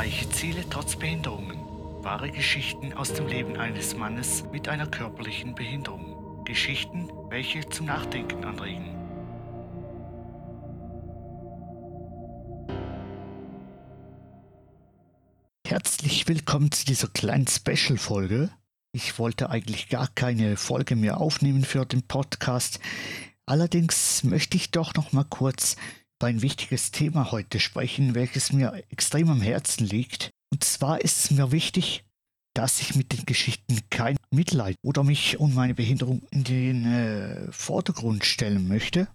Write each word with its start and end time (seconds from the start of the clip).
Erreiche 0.00 0.30
Ziele 0.30 0.64
trotz 0.70 0.96
Behinderungen. 0.96 1.58
Wahre 2.02 2.30
Geschichten 2.30 2.94
aus 2.94 3.12
dem 3.12 3.26
Leben 3.26 3.58
eines 3.58 3.94
Mannes 3.94 4.44
mit 4.50 4.66
einer 4.66 4.86
körperlichen 4.86 5.54
Behinderung. 5.54 6.42
Geschichten, 6.46 7.10
welche 7.28 7.68
zum 7.68 7.84
Nachdenken 7.84 8.42
anregen. 8.42 8.96
Herzlich 15.66 16.26
willkommen 16.26 16.72
zu 16.72 16.86
dieser 16.86 17.08
kleinen 17.08 17.46
Special-Folge. 17.46 18.48
Ich 18.92 19.18
wollte 19.18 19.50
eigentlich 19.50 19.90
gar 19.90 20.08
keine 20.08 20.56
Folge 20.56 20.96
mehr 20.96 21.20
aufnehmen 21.20 21.66
für 21.66 21.84
den 21.84 22.06
Podcast. 22.06 22.80
Allerdings 23.44 24.24
möchte 24.24 24.56
ich 24.56 24.70
doch 24.70 24.94
noch 24.94 25.12
mal 25.12 25.26
kurz 25.28 25.76
über 26.20 26.26
ein 26.26 26.42
wichtiges 26.42 26.90
Thema 26.90 27.30
heute 27.32 27.58
sprechen, 27.58 28.14
welches 28.14 28.52
mir 28.52 28.84
extrem 28.90 29.30
am 29.30 29.40
Herzen 29.40 29.86
liegt. 29.86 30.30
Und 30.52 30.62
zwar 30.62 31.00
ist 31.00 31.24
es 31.24 31.30
mir 31.30 31.50
wichtig, 31.50 32.04
dass 32.54 32.82
ich 32.82 32.94
mit 32.94 33.12
den 33.12 33.24
Geschichten 33.24 33.80
kein 33.88 34.16
Mitleid 34.30 34.76
oder 34.82 35.02
mich 35.02 35.40
und 35.40 35.54
meine 35.54 35.74
Behinderung 35.74 36.20
in 36.30 36.44
den 36.44 36.84
äh, 36.84 37.50
Vordergrund 37.52 38.26
stellen 38.26 38.68
möchte. 38.68 39.08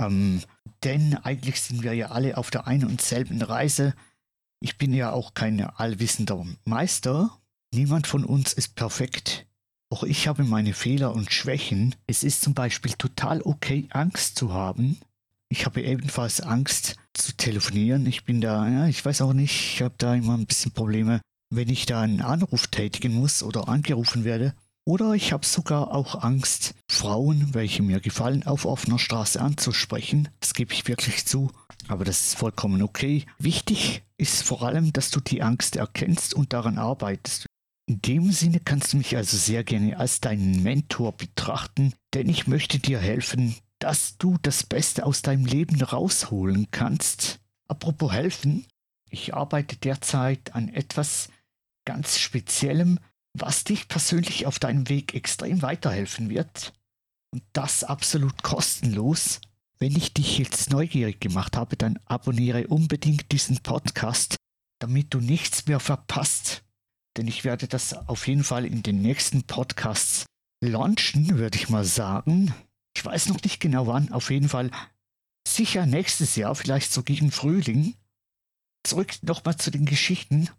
Ähm, 0.00 0.42
denn 0.82 1.14
eigentlich 1.14 1.60
sind 1.60 1.84
wir 1.84 1.92
ja 1.92 2.08
alle 2.08 2.36
auf 2.36 2.50
der 2.50 2.66
einen 2.66 2.88
und 2.88 3.02
selben 3.02 3.40
Reise. 3.40 3.94
Ich 4.60 4.78
bin 4.78 4.92
ja 4.92 5.12
auch 5.12 5.34
kein 5.34 5.60
allwissender 5.60 6.44
Meister 6.64 7.38
Niemand 7.74 8.06
von 8.06 8.24
uns 8.24 8.52
ist 8.54 8.74
perfekt. 8.76 9.46
Auch 9.90 10.02
ich 10.02 10.26
habe 10.26 10.44
meine 10.44 10.72
Fehler 10.72 11.14
und 11.14 11.32
Schwächen. 11.32 11.94
Es 12.06 12.24
ist 12.24 12.40
zum 12.40 12.54
Beispiel 12.54 12.92
total 12.94 13.42
okay, 13.42 13.86
Angst 13.90 14.36
zu 14.36 14.52
haben. 14.52 14.98
Ich 15.50 15.64
habe 15.64 15.82
ebenfalls 15.82 16.40
Angst 16.40 16.96
zu 17.14 17.32
telefonieren. 17.36 18.06
Ich 18.06 18.24
bin 18.24 18.40
da, 18.40 18.68
ja, 18.68 18.86
ich 18.86 19.04
weiß 19.04 19.22
auch 19.22 19.32
nicht, 19.32 19.74
ich 19.74 19.82
habe 19.82 19.94
da 19.96 20.14
immer 20.14 20.34
ein 20.34 20.46
bisschen 20.46 20.72
Probleme, 20.72 21.20
wenn 21.50 21.70
ich 21.70 21.86
da 21.86 22.02
einen 22.02 22.20
Anruf 22.20 22.66
tätigen 22.66 23.14
muss 23.14 23.42
oder 23.42 23.68
angerufen 23.68 24.24
werde. 24.24 24.54
Oder 24.84 25.12
ich 25.12 25.32
habe 25.32 25.44
sogar 25.44 25.92
auch 25.94 26.22
Angst, 26.22 26.74
Frauen, 26.90 27.52
welche 27.52 27.82
mir 27.82 28.00
gefallen, 28.00 28.46
auf 28.46 28.64
offener 28.64 28.98
Straße 28.98 29.40
anzusprechen. 29.40 30.28
Das 30.40 30.54
gebe 30.54 30.72
ich 30.72 30.88
wirklich 30.88 31.26
zu. 31.26 31.50
Aber 31.88 32.04
das 32.04 32.28
ist 32.28 32.38
vollkommen 32.38 32.82
okay. 32.82 33.24
Wichtig 33.38 34.02
ist 34.16 34.42
vor 34.42 34.62
allem, 34.62 34.92
dass 34.92 35.10
du 35.10 35.20
die 35.20 35.42
Angst 35.42 35.76
erkennst 35.76 36.34
und 36.34 36.52
daran 36.52 36.78
arbeitest. 36.78 37.46
In 37.86 38.02
dem 38.02 38.32
Sinne 38.32 38.60
kannst 38.60 38.92
du 38.92 38.98
mich 38.98 39.16
also 39.16 39.36
sehr 39.36 39.64
gerne 39.64 39.98
als 39.98 40.20
deinen 40.20 40.62
Mentor 40.62 41.12
betrachten, 41.12 41.94
denn 42.12 42.28
ich 42.28 42.46
möchte 42.46 42.78
dir 42.78 42.98
helfen, 42.98 43.56
dass 43.88 44.18
du 44.18 44.36
das 44.42 44.64
Beste 44.64 45.06
aus 45.06 45.22
deinem 45.22 45.46
Leben 45.46 45.80
rausholen 45.80 46.70
kannst. 46.70 47.40
Apropos 47.68 48.12
helfen, 48.12 48.66
ich 49.08 49.32
arbeite 49.32 49.76
derzeit 49.76 50.54
an 50.54 50.68
etwas 50.68 51.30
ganz 51.86 52.18
Speziellem, 52.18 52.98
was 53.32 53.64
dich 53.64 53.88
persönlich 53.88 54.44
auf 54.44 54.58
deinem 54.58 54.90
Weg 54.90 55.14
extrem 55.14 55.62
weiterhelfen 55.62 56.28
wird. 56.28 56.74
Und 57.32 57.42
das 57.54 57.82
absolut 57.82 58.42
kostenlos. 58.42 59.40
Wenn 59.78 59.96
ich 59.96 60.12
dich 60.12 60.36
jetzt 60.36 60.68
neugierig 60.68 61.18
gemacht 61.18 61.56
habe, 61.56 61.78
dann 61.78 61.98
abonniere 62.04 62.66
unbedingt 62.66 63.32
diesen 63.32 63.62
Podcast, 63.62 64.36
damit 64.80 65.14
du 65.14 65.20
nichts 65.20 65.66
mehr 65.66 65.80
verpasst 65.80 66.62
denn 67.16 67.26
ich 67.26 67.42
werde 67.42 67.66
das 67.66 67.94
auf 67.94 68.28
jeden 68.28 68.44
Fall 68.44 68.64
in 68.64 68.84
den 68.84 69.02
nächsten 69.02 69.42
Podcasts 69.42 70.24
launchen, 70.60 71.36
würde 71.36 71.58
ich 71.58 71.68
mal 71.68 71.84
sagen. 71.84 72.54
Ich 72.98 73.04
weiß 73.04 73.28
noch 73.28 73.40
nicht 73.44 73.60
genau 73.60 73.86
wann, 73.86 74.10
auf 74.10 74.28
jeden 74.28 74.48
Fall 74.48 74.72
sicher 75.46 75.86
nächstes 75.86 76.34
Jahr, 76.34 76.56
vielleicht 76.56 76.92
so 76.92 77.04
gegen 77.04 77.30
Frühling. 77.30 77.94
Zurück 78.82 79.22
nochmal 79.22 79.56
zu 79.56 79.70
den 79.70 79.84
Geschichten. 79.84 80.50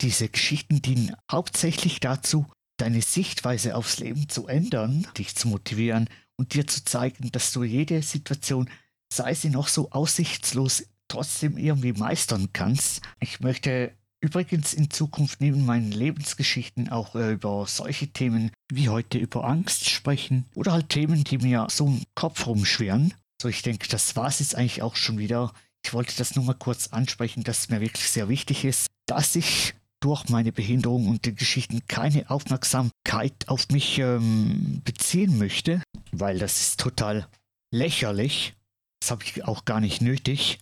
Diese 0.00 0.28
Geschichten 0.28 0.80
dienen 0.80 1.16
hauptsächlich 1.28 1.98
dazu, 1.98 2.46
deine 2.76 3.02
Sichtweise 3.02 3.74
aufs 3.74 3.98
Leben 3.98 4.28
zu 4.28 4.46
ändern, 4.46 5.08
dich 5.18 5.34
zu 5.34 5.48
motivieren 5.48 6.08
und 6.36 6.54
dir 6.54 6.68
zu 6.68 6.84
zeigen, 6.84 7.32
dass 7.32 7.50
du 7.50 7.64
jede 7.64 8.00
Situation, 8.00 8.70
sei 9.12 9.34
sie 9.34 9.50
noch 9.50 9.66
so 9.66 9.90
aussichtslos, 9.90 10.84
trotzdem 11.08 11.58
irgendwie 11.58 11.94
meistern 11.94 12.52
kannst. 12.52 13.02
Ich 13.18 13.40
möchte 13.40 13.95
übrigens 14.20 14.74
in 14.74 14.90
Zukunft 14.90 15.40
neben 15.40 15.64
meinen 15.64 15.92
Lebensgeschichten 15.92 16.88
auch 16.88 17.14
äh, 17.14 17.32
über 17.32 17.66
solche 17.66 18.08
Themen 18.08 18.50
wie 18.72 18.88
heute 18.88 19.18
über 19.18 19.44
Angst 19.44 19.88
sprechen 19.88 20.46
oder 20.54 20.72
halt 20.72 20.88
Themen, 20.88 21.24
die 21.24 21.38
mir 21.38 21.66
so 21.70 21.86
im 21.86 22.02
Kopf 22.14 22.46
rumschweren. 22.46 23.14
So, 23.40 23.48
ich 23.48 23.62
denke, 23.62 23.88
das 23.88 24.16
war 24.16 24.28
es 24.28 24.40
jetzt 24.40 24.54
eigentlich 24.54 24.82
auch 24.82 24.96
schon 24.96 25.18
wieder. 25.18 25.52
Ich 25.84 25.92
wollte 25.92 26.16
das 26.16 26.34
nur 26.34 26.44
mal 26.44 26.54
kurz 26.54 26.88
ansprechen, 26.88 27.44
dass 27.44 27.60
es 27.60 27.68
mir 27.68 27.80
wirklich 27.80 28.08
sehr 28.08 28.28
wichtig 28.28 28.64
ist, 28.64 28.86
dass 29.06 29.36
ich 29.36 29.74
durch 30.00 30.28
meine 30.28 30.52
Behinderung 30.52 31.08
und 31.08 31.24
die 31.24 31.34
Geschichten 31.34 31.86
keine 31.86 32.28
Aufmerksamkeit 32.30 33.48
auf 33.48 33.68
mich 33.70 33.98
ähm, 33.98 34.82
beziehen 34.84 35.38
möchte, 35.38 35.82
weil 36.12 36.38
das 36.38 36.60
ist 36.60 36.80
total 36.80 37.28
lächerlich. 37.72 38.54
Das 39.00 39.10
habe 39.10 39.24
ich 39.24 39.44
auch 39.44 39.64
gar 39.64 39.80
nicht 39.80 40.00
nötig 40.02 40.58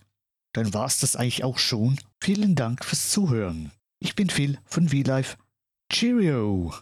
dann 0.55 0.73
war 0.73 0.85
es 0.85 0.99
das 0.99 1.15
eigentlich 1.15 1.43
auch 1.43 1.57
schon. 1.57 1.99
Vielen 2.21 2.55
Dank 2.55 2.85
fürs 2.85 3.09
Zuhören. 3.09 3.71
Ich 3.99 4.15
bin 4.15 4.29
Phil 4.29 4.57
von 4.65 4.89
VLife. 4.89 5.37
Cheerio! 5.91 6.73